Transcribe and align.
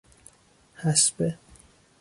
حصبه 0.81 1.37